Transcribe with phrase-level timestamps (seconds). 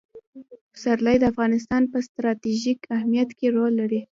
[0.73, 4.01] پسرلی د افغانستان په ستراتیژیک اهمیت کې رول لري.